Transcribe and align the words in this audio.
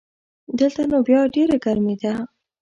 دلته 0.59 0.81
نو 0.89 0.97
بیا 1.07 1.21
ډېره 1.35 1.57
ګرمي 1.65 1.95
ده 2.01 2.13